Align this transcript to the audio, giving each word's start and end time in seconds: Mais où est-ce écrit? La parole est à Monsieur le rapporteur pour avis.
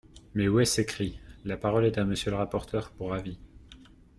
Mais 0.33 0.47
où 0.47 0.59
est-ce 0.59 0.81
écrit? 0.81 1.19
La 1.45 1.57
parole 1.57 1.85
est 1.85 1.99
à 1.99 2.05
Monsieur 2.05 2.31
le 2.31 2.37
rapporteur 2.37 2.89
pour 2.89 3.13
avis. 3.13 3.37